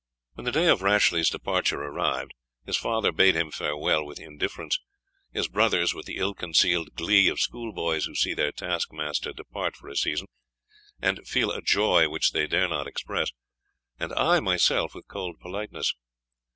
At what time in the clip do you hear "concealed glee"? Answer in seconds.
6.33-7.27